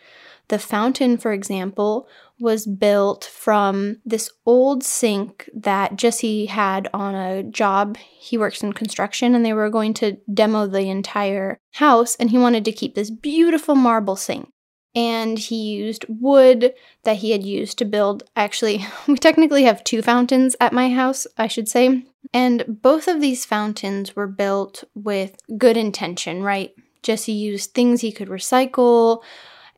The 0.49 0.59
fountain, 0.59 1.19
for 1.19 1.33
example, 1.33 2.09
was 2.41 2.67
built 2.67 3.25
from 3.25 3.99
this 4.05 4.31
old 4.47 4.83
sink 4.83 5.49
that 5.55 5.97
Jesse 5.97 6.47
had 6.47 6.89
on 6.95 7.15
a 7.15 7.43
job. 7.43 7.99
He 7.99 8.39
works 8.39 8.63
in 8.63 8.73
construction 8.73 9.35
and 9.35 9.45
they 9.45 9.53
were 9.53 9.71
going 9.71 9.95
to 9.95 10.17
demo 10.33 10.67
the 10.67 10.89
entire 10.89 11.59
house, 11.75 12.17
and 12.17 12.31
he 12.31 12.39
wanted 12.39 12.65
to 12.65 12.73
keep 12.73 12.95
this 12.95 13.11
beautiful 13.11 13.75
marble 13.75 14.17
sink. 14.17 14.51
And 14.95 15.39
he 15.39 15.73
used 15.73 16.05
wood 16.09 16.75
that 17.05 17.19
he 17.19 17.31
had 17.31 17.45
used 17.45 17.79
to 17.79 17.85
build. 17.85 18.25
Actually, 18.35 18.85
we 19.07 19.17
technically 19.17 19.65
have 19.65 19.85
two 19.85 20.03
fountains 20.03 20.57
at 20.61 20.73
my 20.73 20.91
house, 20.91 21.27
I 21.37 21.47
should 21.47 21.69
say. 21.69 22.05
And 22.33 22.65
both 22.83 23.09
of 23.09 23.21
these 23.21 23.45
fountains 23.45 24.17
were 24.17 24.27
built 24.27 24.85
with 24.95 25.37
good 25.57 25.77
intention, 25.77 26.43
right? 26.43 26.73
Jesse 27.03 27.33
used 27.33 27.73
things 27.73 28.01
he 28.01 28.13
could 28.13 28.29
recycle, 28.29 29.23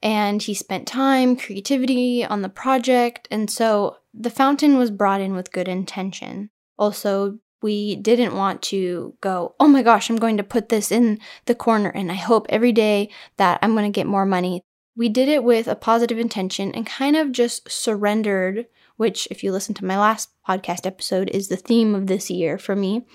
and 0.02 0.42
he 0.42 0.54
spent 0.54 0.88
time, 0.88 1.37
creativity 1.37 2.25
on 2.25 2.42
the 2.42 2.49
project, 2.49 3.28
and 3.31 3.49
so 3.49 3.99
the 4.12 4.31
fountain 4.31 4.76
was 4.76 4.90
brought 4.90 5.21
in 5.21 5.35
with 5.35 5.52
good 5.52 5.69
intention. 5.69 6.50
Also, 6.78 7.38
we 7.62 7.97
didn't 7.97 8.37
want 8.37 8.61
to 8.61 9.14
go, 9.21 9.54
oh 9.61 9.69
my 9.69 9.83
gosh, 9.83 10.11
I'm 10.11 10.16
going 10.16 10.37
to 10.37 10.42
put 10.42 10.69
this 10.69 10.90
in 10.90 11.21
the 11.47 11.54
corner 11.54 11.90
and 11.90 12.11
I 12.11 12.16
hope 12.16 12.47
every 12.49 12.73
day 12.73 13.09
that 13.37 13.61
I'm 13.62 13.73
going 13.75 13.90
to 13.90 13.97
get 13.97 14.07
more 14.07 14.26
money. 14.26 14.62
We 14.95 15.09
did 15.09 15.29
it 15.29 15.43
with 15.43 15.69
a 15.69 15.75
positive 15.75 16.19
intention 16.19 16.73
and 16.75 16.87
kind 16.87 17.17
of 17.17 17.33
just 17.33 17.71
surrendered, 17.71 18.67
which, 18.97 19.27
if 19.31 19.43
you 19.43 19.51
listen 19.51 19.75
to 19.77 19.85
my 19.85 19.99
last 19.99 20.31
podcast 20.47 20.87
episode, 20.87 21.31
is 21.31 21.49
the 21.49 21.57
theme 21.57 21.95
of 21.95 22.07
this 22.07 22.31
year 22.31 22.59
for 22.59 22.77
me. 22.77 23.07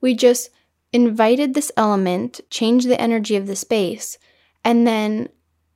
We 0.00 0.14
just 0.14 0.50
invited 0.92 1.54
this 1.54 1.70
element, 1.76 2.40
changed 2.50 2.88
the 2.88 3.00
energy 3.00 3.36
of 3.36 3.46
the 3.46 3.54
space, 3.54 4.18
and 4.64 4.86
then 4.86 5.28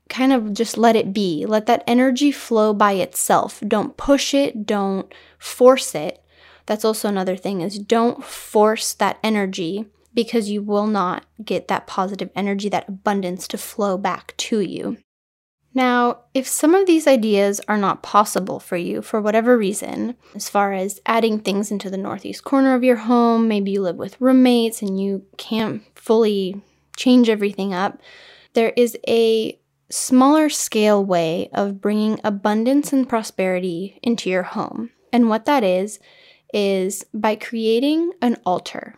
kind 0.08 0.32
of 0.32 0.52
just 0.52 0.76
let 0.76 0.96
it 0.96 1.12
be. 1.12 1.46
Let 1.46 1.66
that 1.66 1.84
energy 1.86 2.32
flow 2.32 2.74
by 2.74 2.92
itself. 2.92 3.62
Don't 3.66 3.96
push 3.96 4.34
it, 4.34 4.66
don't 4.66 5.12
force 5.38 5.94
it. 5.94 6.22
That's 6.66 6.84
also 6.84 7.08
another 7.08 7.36
thing 7.36 7.60
is 7.60 7.78
don't 7.78 8.24
force 8.24 8.92
that 8.94 9.18
energy 9.22 9.86
because 10.14 10.50
you 10.50 10.62
will 10.62 10.86
not 10.86 11.26
get 11.44 11.68
that 11.68 11.86
positive 11.86 12.30
energy, 12.34 12.68
that 12.68 12.88
abundance 12.88 13.46
to 13.48 13.58
flow 13.58 13.96
back 13.96 14.34
to 14.36 14.60
you. 14.60 14.98
Now, 15.74 16.20
if 16.32 16.46
some 16.46 16.72
of 16.74 16.86
these 16.86 17.08
ideas 17.08 17.60
are 17.66 17.76
not 17.76 18.02
possible 18.02 18.60
for 18.60 18.76
you 18.76 19.02
for 19.02 19.20
whatever 19.20 19.58
reason, 19.58 20.14
as 20.36 20.48
far 20.48 20.72
as 20.72 21.00
adding 21.04 21.40
things 21.40 21.72
into 21.72 21.90
the 21.90 21.98
northeast 21.98 22.44
corner 22.44 22.74
of 22.74 22.84
your 22.84 22.96
home, 22.96 23.48
maybe 23.48 23.72
you 23.72 23.82
live 23.82 23.96
with 23.96 24.20
roommates 24.20 24.82
and 24.82 25.00
you 25.00 25.24
can't 25.36 25.82
fully 25.96 26.62
change 26.96 27.28
everything 27.28 27.74
up, 27.74 28.00
there 28.52 28.72
is 28.76 28.96
a 29.08 29.58
smaller 29.90 30.48
scale 30.48 31.04
way 31.04 31.50
of 31.52 31.80
bringing 31.80 32.20
abundance 32.22 32.92
and 32.92 33.08
prosperity 33.08 33.98
into 34.00 34.30
your 34.30 34.44
home. 34.44 34.90
And 35.12 35.28
what 35.28 35.44
that 35.46 35.64
is, 35.64 35.98
is 36.52 37.04
by 37.12 37.34
creating 37.34 38.12
an 38.22 38.36
altar. 38.46 38.94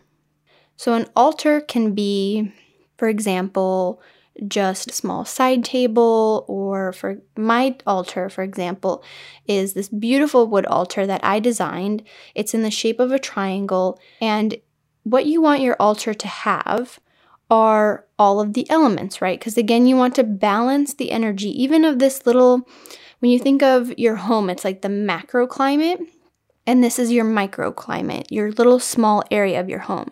So, 0.75 0.93
an 0.93 1.07
altar 1.15 1.59
can 1.59 1.95
be, 1.95 2.53
for 2.97 3.09
example, 3.09 3.99
just 4.47 4.91
a 4.91 4.93
small 4.93 5.25
side 5.25 5.63
table, 5.63 6.45
or 6.47 6.93
for 6.93 7.21
my 7.37 7.75
altar, 7.87 8.29
for 8.29 8.43
example, 8.43 9.03
is 9.47 9.73
this 9.73 9.89
beautiful 9.89 10.47
wood 10.47 10.65
altar 10.65 11.07
that 11.07 11.23
I 11.23 11.39
designed. 11.39 12.03
It's 12.35 12.53
in 12.53 12.63
the 12.63 12.71
shape 12.71 12.99
of 12.99 13.11
a 13.11 13.19
triangle, 13.19 13.99
and 14.21 14.55
what 15.03 15.25
you 15.25 15.41
want 15.41 15.61
your 15.61 15.77
altar 15.79 16.13
to 16.13 16.27
have 16.27 16.99
are 17.49 18.05
all 18.19 18.41
of 18.41 18.53
the 18.53 18.69
elements, 18.69 19.21
right? 19.21 19.39
Because 19.39 19.57
again, 19.57 19.85
you 19.85 19.95
want 19.95 20.15
to 20.15 20.23
balance 20.23 20.93
the 20.93 21.11
energy, 21.11 21.49
even 21.63 21.85
of 21.85 21.99
this 21.99 22.25
little, 22.25 22.67
when 23.19 23.31
you 23.31 23.39
think 23.39 23.63
of 23.63 23.97
your 23.97 24.17
home, 24.17 24.49
it's 24.49 24.65
like 24.65 24.81
the 24.81 24.89
macro 24.89 25.47
climate, 25.47 26.01
and 26.65 26.83
this 26.83 26.99
is 26.99 27.11
your 27.11 27.23
microclimate, 27.23 28.25
your 28.29 28.51
little 28.51 28.79
small 28.79 29.23
area 29.31 29.59
of 29.59 29.69
your 29.69 29.79
home. 29.79 30.11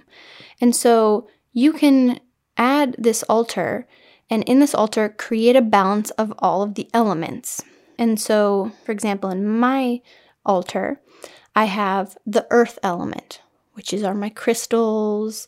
And 0.62 0.74
so 0.74 1.28
you 1.52 1.74
can 1.74 2.22
add 2.56 2.96
this 2.98 3.24
altar, 3.24 3.86
and 4.30 4.44
in 4.44 4.60
this 4.60 4.76
altar, 4.76 5.10
create 5.10 5.56
a 5.56 5.62
balance 5.62 6.10
of 6.12 6.34
all 6.40 6.62
of 6.62 6.76
the 6.76 6.90
elements. 6.94 7.62
And 7.98 8.20
so, 8.20 8.72
for 8.86 8.92
example, 8.92 9.30
in 9.30 9.48
my 9.48 10.02
altar, 10.46 11.00
I 11.56 11.66
have 11.66 12.18
the 12.26 12.48
earth 12.50 12.80
element, 12.84 13.42
which 13.74 13.94
is 13.94 14.04
are 14.04 14.14
my 14.14 14.30
crystals, 14.30 15.48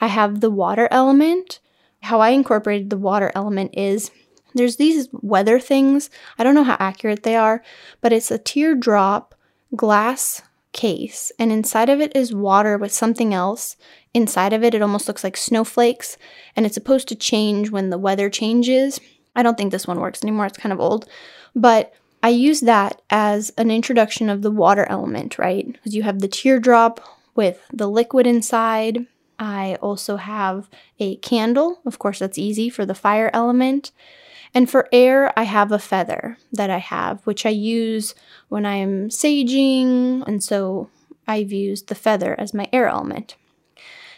I 0.00 0.08
have 0.08 0.40
the 0.40 0.50
water 0.50 0.88
element. 0.90 1.60
How 2.02 2.20
I 2.20 2.30
incorporated 2.30 2.90
the 2.90 2.98
water 2.98 3.32
element 3.34 3.74
is 3.74 4.10
there's 4.54 4.76
these 4.76 5.08
weather 5.12 5.58
things. 5.58 6.10
I 6.38 6.44
don't 6.44 6.54
know 6.54 6.64
how 6.64 6.76
accurate 6.78 7.22
they 7.22 7.36
are, 7.36 7.62
but 8.00 8.12
it's 8.12 8.30
a 8.30 8.38
teardrop 8.38 9.34
glass 9.74 10.42
case, 10.74 11.32
and 11.38 11.50
inside 11.50 11.88
of 11.88 12.02
it 12.02 12.14
is 12.14 12.34
water 12.34 12.76
with 12.76 12.92
something 12.92 13.32
else. 13.32 13.76
Inside 14.12 14.52
of 14.52 14.62
it, 14.62 14.74
it 14.74 14.82
almost 14.82 15.08
looks 15.08 15.24
like 15.24 15.38
snowflakes, 15.38 16.18
and 16.54 16.66
it's 16.66 16.74
supposed 16.74 17.08
to 17.08 17.14
change 17.14 17.70
when 17.70 17.88
the 17.88 17.96
weather 17.96 18.28
changes. 18.28 19.00
I 19.34 19.42
don't 19.42 19.56
think 19.56 19.72
this 19.72 19.86
one 19.86 20.00
works 20.00 20.22
anymore, 20.22 20.44
it's 20.46 20.58
kind 20.58 20.72
of 20.72 20.80
old, 20.80 21.08
but 21.56 21.94
I 22.22 22.28
use 22.28 22.60
that 22.60 23.00
as 23.08 23.50
an 23.56 23.70
introduction 23.70 24.28
of 24.28 24.42
the 24.42 24.50
water 24.50 24.86
element, 24.88 25.38
right? 25.38 25.66
Because 25.72 25.94
you 25.94 26.02
have 26.02 26.18
the 26.18 26.28
teardrop 26.28 27.00
with 27.34 27.66
the 27.72 27.88
liquid 27.88 28.26
inside, 28.26 29.06
I 29.38 29.76
also 29.82 30.16
have 30.16 30.68
a 30.98 31.16
candle. 31.16 31.80
Of 31.84 31.98
course, 31.98 32.20
that's 32.20 32.38
easy 32.38 32.70
for 32.70 32.86
the 32.86 32.94
fire 32.94 33.30
element. 33.32 33.90
And 34.54 34.70
for 34.70 34.88
air, 34.92 35.36
I 35.36 35.42
have 35.42 35.72
a 35.72 35.80
feather 35.80 36.38
that 36.52 36.70
I 36.70 36.78
have, 36.78 37.20
which 37.26 37.44
I 37.44 37.50
use 37.50 38.14
when 38.48 38.64
I'm 38.64 39.08
saging. 39.08 40.22
And 40.26 40.42
so 40.42 40.90
I've 41.26 41.50
used 41.50 41.88
the 41.88 41.96
feather 41.96 42.38
as 42.38 42.54
my 42.54 42.68
air 42.72 42.86
element. 42.86 43.34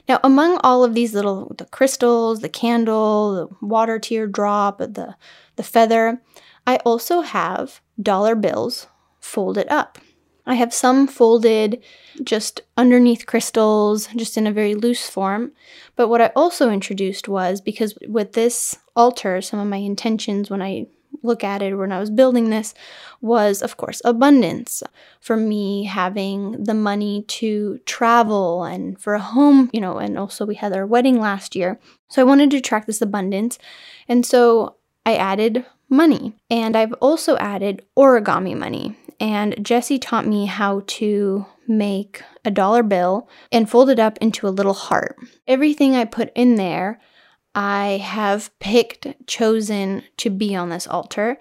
Now, 0.09 0.21
among 0.23 0.59
all 0.59 0.85
of 0.85 0.95
these 0.95 1.15
little 1.15 1.53
the 1.57 1.65
crystals, 1.65 2.41
the 2.41 2.49
candle, 2.49 3.35
the 3.35 3.67
water 3.67 3.99
teardrop, 3.99 4.79
the, 4.79 5.17
the 5.57 5.63
feather, 5.63 6.21
I 6.67 6.77
also 6.79 7.23
have 7.23 7.81
dollar 8.01 8.35
bills 8.35 8.87
folded 9.21 9.69
up. 9.69 9.99
I 10.47 10.55
have 10.55 10.73
some 10.73 11.07
folded 11.07 11.83
just 12.23 12.61
underneath 12.77 13.27
crystals, 13.27 14.07
just 14.17 14.37
in 14.37 14.47
a 14.47 14.53
very 14.53 14.75
loose 14.75 15.09
form. 15.09 15.53
But 15.97 16.09
what 16.09 16.21
I 16.21 16.31
also 16.37 16.71
introduced 16.71 17.29
was 17.29 17.61
because 17.61 17.99
with 18.07 18.33
this 18.33 18.79
altar, 18.95 19.41
some 19.43 19.59
of 19.59 19.67
my 19.67 19.79
intentions 19.79 20.49
when 20.49 20.63
I 20.63 20.87
look 21.23 21.45
at 21.45 21.63
it 21.63 21.75
when 21.75 21.93
I 21.93 21.99
was 21.99 22.11
building 22.11 22.51
this 22.51 22.75
was, 23.21 23.63
of 23.63 23.77
course, 23.77 24.01
abundance. 24.05 24.83
For 25.21 25.37
me, 25.37 25.85
having 25.85 26.65
the 26.65 26.75
money 26.75 27.23
to 27.29 27.79
travel 27.87 28.65
and 28.65 28.99
for 29.01 29.15
a 29.15 29.21
home, 29.21 29.71
you 29.73 29.81
know, 29.81 29.99
and 29.99 30.19
also 30.19 30.47
we 30.47 30.55
had 30.55 30.73
our 30.73 30.87
wedding 30.87 31.21
last 31.21 31.57
year. 31.57 31.81
So 32.09 32.23
I 32.23 32.25
wanted 32.25 32.51
to 32.53 32.61
track 32.61 32.87
this 32.87 33.03
abundance. 33.03 33.59
And 34.09 34.25
so 34.25 34.77
I 35.05 35.17
added 35.17 35.65
money. 35.89 36.35
And 36.51 36.77
I've 36.77 36.93
also 36.95 37.37
added 37.39 37.85
origami 37.97 38.57
money. 38.57 38.97
And 39.19 39.65
Jesse 39.65 39.99
taught 39.99 40.27
me 40.27 40.47
how 40.47 40.83
to 40.87 41.47
make 41.67 42.23
a 42.45 42.51
dollar 42.51 42.83
bill 42.83 43.29
and 43.51 43.69
fold 43.69 43.91
it 43.91 43.99
up 43.99 44.19
into 44.19 44.47
a 44.47 44.51
little 44.51 44.75
heart. 44.75 45.17
Everything 45.47 45.95
I 45.95 46.05
put 46.05 46.31
in 46.35 46.57
there 46.57 47.01
I 47.55 48.03
have 48.05 48.51
picked, 48.59 49.07
chosen 49.27 50.03
to 50.19 50.29
be 50.29 50.55
on 50.55 50.69
this 50.69 50.87
altar. 50.87 51.39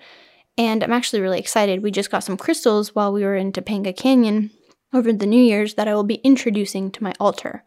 And 0.57 0.81
I'm 0.81 0.93
actually 0.93 1.21
really 1.21 1.39
excited. 1.39 1.83
We 1.83 1.91
just 1.91 2.09
got 2.09 2.23
some 2.23 2.37
crystals 2.37 2.95
while 2.95 3.11
we 3.11 3.23
were 3.23 3.35
in 3.35 3.51
Topanga 3.51 3.95
Canyon 3.95 4.51
over 4.95 5.11
the 5.11 5.25
New 5.25 5.41
Year's 5.41 5.73
that 5.75 5.87
I 5.87 5.93
will 5.93 6.03
be 6.03 6.15
introducing 6.23 6.89
to 6.91 7.03
my 7.03 7.13
altar. 7.19 7.63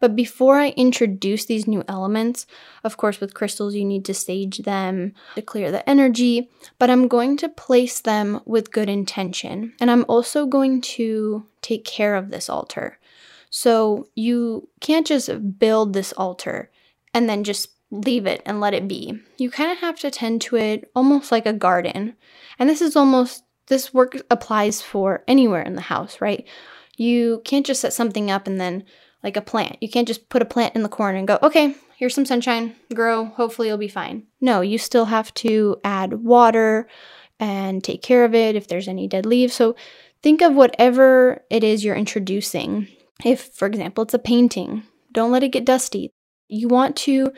But 0.00 0.14
before 0.14 0.58
I 0.58 0.70
introduce 0.70 1.44
these 1.44 1.66
new 1.66 1.82
elements, 1.88 2.46
of 2.84 2.96
course, 2.96 3.20
with 3.20 3.34
crystals, 3.34 3.74
you 3.74 3.84
need 3.84 4.04
to 4.04 4.14
sage 4.14 4.58
them 4.58 5.12
to 5.34 5.42
clear 5.42 5.72
the 5.72 5.88
energy, 5.90 6.48
but 6.78 6.88
I'm 6.88 7.08
going 7.08 7.36
to 7.38 7.48
place 7.48 8.00
them 8.00 8.40
with 8.46 8.70
good 8.70 8.88
intention. 8.88 9.74
And 9.80 9.90
I'm 9.90 10.04
also 10.08 10.46
going 10.46 10.80
to 10.82 11.44
take 11.62 11.84
care 11.84 12.14
of 12.14 12.30
this 12.30 12.48
altar. 12.48 12.98
So 13.50 14.08
you 14.14 14.68
can't 14.80 15.06
just 15.06 15.58
build 15.58 15.92
this 15.92 16.12
altar 16.12 16.70
and 17.12 17.28
then 17.28 17.42
just 17.42 17.70
leave 17.90 18.26
it 18.26 18.42
and 18.44 18.60
let 18.60 18.74
it 18.74 18.86
be. 18.86 19.18
You 19.38 19.50
kind 19.50 19.72
of 19.72 19.78
have 19.78 19.98
to 20.00 20.10
tend 20.10 20.42
to 20.42 20.56
it 20.56 20.90
almost 20.94 21.32
like 21.32 21.46
a 21.46 21.52
garden. 21.52 22.14
And 22.58 22.68
this 22.68 22.82
is 22.82 22.94
almost, 22.94 23.44
this 23.68 23.94
work 23.94 24.16
applies 24.30 24.82
for 24.82 25.22
anywhere 25.28 25.62
in 25.62 25.74
the 25.74 25.82
house, 25.82 26.20
right? 26.20 26.46
You 26.96 27.42
can't 27.44 27.66
just 27.66 27.80
set 27.80 27.92
something 27.92 28.30
up 28.30 28.46
and 28.46 28.60
then, 28.60 28.84
like 29.22 29.36
a 29.36 29.42
plant, 29.42 29.76
you 29.80 29.88
can't 29.88 30.08
just 30.08 30.28
put 30.28 30.42
a 30.42 30.46
plant 30.46 30.76
in 30.76 30.82
the 30.82 30.88
corner 30.88 31.18
and 31.18 31.28
go, 31.28 31.38
okay, 31.42 31.74
here's 31.96 32.14
some 32.14 32.26
sunshine, 32.26 32.76
grow, 32.94 33.26
hopefully 33.26 33.68
you'll 33.68 33.76
be 33.76 33.88
fine. 33.88 34.26
No, 34.40 34.60
you 34.60 34.78
still 34.78 35.06
have 35.06 35.32
to 35.34 35.76
add 35.84 36.24
water 36.24 36.88
and 37.40 37.82
take 37.82 38.02
care 38.02 38.24
of 38.24 38.34
it 38.34 38.56
if 38.56 38.68
there's 38.68 38.88
any 38.88 39.06
dead 39.08 39.26
leaves. 39.26 39.54
So 39.54 39.76
think 40.22 40.40
of 40.42 40.54
whatever 40.54 41.42
it 41.50 41.64
is 41.64 41.84
you're 41.84 41.96
introducing. 41.96 42.88
If, 43.24 43.52
for 43.52 43.66
example, 43.66 44.02
it's 44.02 44.14
a 44.14 44.18
painting, 44.18 44.84
don't 45.12 45.32
let 45.32 45.42
it 45.42 45.48
get 45.48 45.64
dusty. 45.64 46.10
You 46.48 46.68
want 46.68 46.96
to 46.98 47.32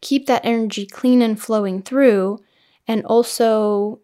keep 0.00 0.26
that 0.26 0.44
energy 0.44 0.86
clean 0.86 1.20
and 1.22 1.40
flowing 1.40 1.82
through, 1.82 2.38
and 2.86 3.04
also 3.04 4.00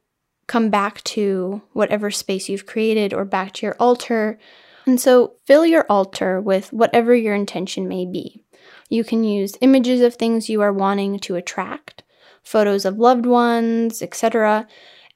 come 0.47 0.71
back 0.71 1.03
to 1.05 1.63
whatever 1.73 2.11
space 2.11 2.49
you've 2.49 2.67
created 2.67 3.13
or 3.13 3.25
back 3.25 3.53
to 3.55 3.67
your 3.67 3.77
altar. 3.79 4.39
And 4.87 5.01
so 5.01 5.35
fill 5.47 5.65
your 5.65 5.87
altar 5.89 6.41
with 6.41 6.73
whatever 6.73 7.15
your 7.15 7.35
intention 7.35 7.89
may 7.89 8.05
be. 8.05 8.43
You 8.89 9.05
can 9.05 9.25
use 9.25 9.57
images 9.61 10.01
of 10.01 10.15
things 10.15 10.49
you 10.49 10.61
are 10.61 10.73
wanting 10.73 11.19
to 11.21 11.37
attract, 11.37 12.03
photos 12.43 12.85
of 12.85 12.99
loved 12.99 13.27
ones, 13.27 14.03
etc. 14.03 14.67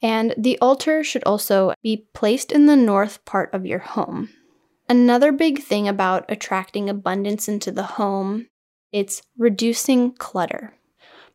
And 0.01 0.35
the 0.39 0.59
altar 0.61 1.05
should 1.05 1.25
also 1.25 1.75
be 1.83 2.07
placed 2.15 2.53
in 2.53 2.67
the 2.67 2.77
north 2.77 3.25
part 3.25 3.53
of 3.53 3.67
your 3.67 3.81
home. 3.81 4.31
Another 4.89 5.33
big 5.33 5.61
thing 5.61 5.87
about 5.87 6.25
attracting 6.31 6.89
abundance 6.89 7.49
into 7.49 7.71
the 7.71 7.83
home 7.83 8.47
it's 8.91 9.21
reducing 9.37 10.13
clutter. 10.13 10.78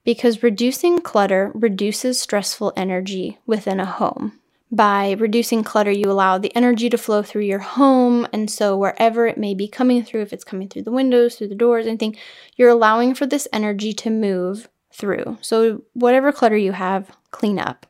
Because 0.04 0.44
reducing 0.44 1.00
clutter 1.00 1.52
reduces 1.54 2.20
stressful 2.20 2.74
energy 2.76 3.40
within 3.46 3.80
a 3.80 3.86
home. 3.86 4.40
By 4.74 5.12
reducing 5.12 5.64
clutter, 5.64 5.92
you 5.92 6.10
allow 6.10 6.40
the 6.40 6.54
energy 6.56 6.90
to 6.90 6.98
flow 6.98 7.22
through 7.22 7.44
your 7.44 7.60
home. 7.60 8.28
And 8.34 8.50
so, 8.50 8.76
wherever 8.76 9.28
it 9.28 9.38
may 9.38 9.54
be 9.54 9.68
coming 9.68 10.04
through, 10.04 10.24
if 10.24 10.34
it's 10.34 10.44
coming 10.44 10.68
through 10.68 10.82
the 10.82 10.92
windows, 10.92 11.36
through 11.36 11.50
the 11.50 11.56
doors, 11.56 11.86
anything, 11.86 12.18
you're 12.56 12.70
allowing 12.70 13.14
for 13.14 13.28
this 13.28 13.48
energy 13.54 13.94
to 13.94 14.10
move 14.10 14.68
through. 14.92 15.38
So, 15.42 15.84
whatever 15.94 16.32
clutter 16.32 16.58
you 16.58 16.72
have, 16.72 17.16
clean 17.30 17.60
up. 17.60 17.86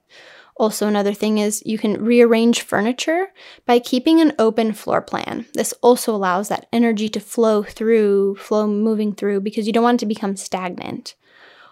Also, 0.58 0.88
another 0.88 1.14
thing 1.14 1.38
is 1.38 1.64
you 1.66 1.78
can 1.78 2.04
rearrange 2.04 2.62
furniture 2.62 3.28
by 3.66 3.80
keeping 3.80 4.20
an 4.20 4.34
open 4.38 4.74
floor 4.74 5.02
plan. 5.02 5.46
This 5.54 5.74
also 5.82 6.14
allows 6.14 6.50
that 6.50 6.68
energy 6.72 7.08
to 7.10 7.20
flow 7.20 7.64
through, 7.64 8.36
flow 8.36 8.68
moving 8.68 9.16
through, 9.16 9.40
because 9.40 9.68
you 9.68 9.74
don't 9.74 9.84
want 9.84 10.02
it 10.02 10.06
to 10.06 10.06
become 10.06 10.36
stagnant. 10.36 11.16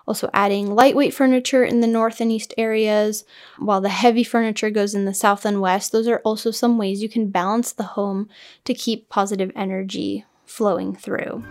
Also, 0.08 0.30
adding 0.34 0.74
lightweight 0.74 1.14
furniture 1.14 1.64
in 1.64 1.82
the 1.82 1.88
north 1.88 2.20
and 2.20 2.32
east 2.32 2.54
areas, 2.58 3.24
while 3.60 3.82
the 3.82 3.90
heavy 3.90 4.24
furniture 4.24 4.70
goes 4.70 4.96
in 4.96 5.06
the 5.06 5.14
south 5.14 5.46
and 5.46 5.62
west. 5.62 5.92
Those 5.92 6.08
are 6.08 6.22
also 6.26 6.52
some 6.52 6.78
ways 6.78 7.02
you 7.02 7.10
can 7.10 7.30
balance 7.30 7.72
the 7.72 7.84
home 7.84 8.30
to 8.66 8.74
keep 8.74 9.10
positive 9.10 9.52
energy 9.56 10.26
flowing 10.46 10.96
through. 10.96 11.44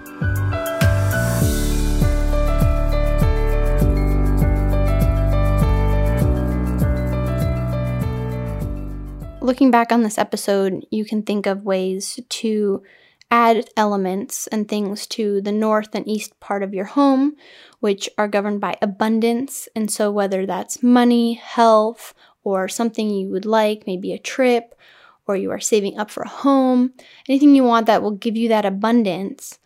looking 9.50 9.72
back 9.72 9.90
on 9.90 10.02
this 10.04 10.16
episode, 10.16 10.86
you 10.92 11.04
can 11.04 11.22
think 11.22 11.44
of 11.44 11.64
ways 11.64 12.20
to 12.28 12.80
add 13.30 13.68
elements 13.76 14.46
and 14.48 14.68
things 14.68 15.06
to 15.06 15.40
the 15.40 15.52
north 15.52 15.94
and 15.94 16.06
east 16.08 16.38
part 16.40 16.62
of 16.62 16.74
your 16.74 16.84
home, 16.84 17.36
which 17.80 18.08
are 18.18 18.28
governed 18.28 18.60
by 18.60 18.76
abundance. 18.82 19.68
And 19.74 19.90
so, 19.90 20.10
whether 20.10 20.46
that's 20.46 20.82
money, 20.82 21.34
health, 21.34 22.14
or 22.42 22.68
something 22.68 23.10
you 23.10 23.28
would 23.28 23.46
like, 23.46 23.86
maybe 23.86 24.12
a 24.12 24.18
trip, 24.18 24.74
or 25.26 25.36
you 25.36 25.50
are 25.50 25.60
saving 25.60 25.98
up 25.98 26.10
for 26.10 26.22
a 26.22 26.28
home, 26.28 26.92
anything 27.28 27.54
you 27.54 27.64
want 27.64 27.86
that 27.86 28.02
will 28.02 28.10
give 28.10 28.36
you 28.36 28.48
that 28.48 28.64
abundance, 28.64 29.58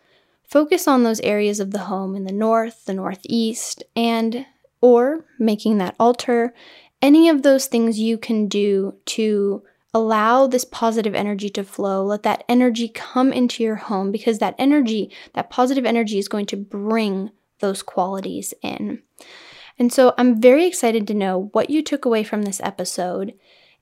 focus 0.43 0.87
on 0.87 1.03
those 1.03 1.19
areas 1.21 1.59
of 1.59 1.71
the 1.71 1.79
home 1.79 2.15
in 2.15 2.25
the 2.25 2.33
north, 2.33 2.85
the 2.85 2.93
northeast, 2.93 3.83
and 3.95 4.45
or 4.81 5.25
making 5.39 5.79
that 5.79 5.95
altar, 5.99 6.53
any 7.01 7.29
of 7.29 7.41
those 7.41 7.65
things 7.65 7.99
you 7.99 8.17
can 8.17 8.47
do 8.47 8.93
to 9.05 9.63
allow 9.95 10.45
this 10.45 10.65
positive 10.65 11.15
energy 11.15 11.49
to 11.49 11.63
flow. 11.63 12.03
Let 12.03 12.23
that 12.23 12.43
energy 12.49 12.89
come 12.89 13.31
into 13.31 13.63
your 13.63 13.77
home 13.77 14.11
because 14.11 14.39
that 14.39 14.53
energy, 14.59 15.09
that 15.35 15.49
positive 15.49 15.85
energy, 15.85 16.19
is 16.19 16.27
going 16.27 16.47
to 16.47 16.57
bring 16.57 17.31
those 17.59 17.81
qualities 17.81 18.53
in. 18.61 19.01
And 19.79 19.93
so 19.93 20.13
I'm 20.17 20.41
very 20.41 20.65
excited 20.65 21.07
to 21.07 21.13
know 21.13 21.49
what 21.53 21.69
you 21.69 21.81
took 21.81 22.03
away 22.03 22.25
from 22.25 22.41
this 22.41 22.59
episode. 22.61 23.35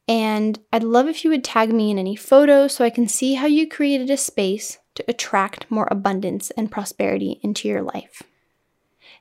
And 0.07 0.59
I'd 0.71 0.83
love 0.83 1.07
if 1.07 1.23
you 1.23 1.31
would 1.31 1.43
tag 1.43 1.73
me 1.73 1.89
in 1.89 1.97
any 1.97 2.15
photos 2.15 2.75
so 2.75 2.85
I 2.85 2.91
can 2.91 3.07
see 3.07 3.33
how 3.33 3.47
you 3.47 3.67
created 3.67 4.11
a 4.11 4.17
space 4.17 4.77
to 4.93 5.03
attract 5.07 5.71
more 5.71 5.87
abundance 5.89 6.51
and 6.51 6.71
prosperity 6.71 7.39
into 7.41 7.67
your 7.67 7.81
life. 7.81 8.21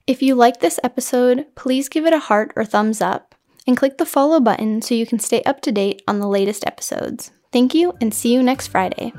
If 0.06 0.20
you 0.20 0.34
like 0.34 0.60
this 0.60 0.78
episode, 0.84 1.46
please 1.54 1.88
give 1.88 2.04
it 2.04 2.12
a 2.12 2.18
heart 2.18 2.52
or 2.54 2.66
thumbs 2.66 3.00
up 3.00 3.34
and 3.66 3.76
click 3.76 3.98
the 3.98 4.06
follow 4.06 4.40
button 4.40 4.82
so 4.82 4.94
you 4.94 5.06
can 5.06 5.18
stay 5.18 5.42
up 5.42 5.60
to 5.62 5.72
date 5.72 6.02
on 6.06 6.18
the 6.18 6.28
latest 6.28 6.66
episodes. 6.66 7.30
Thank 7.52 7.74
you 7.74 7.94
and 8.00 8.12
see 8.12 8.32
you 8.32 8.42
next 8.42 8.68
Friday. 8.68 9.12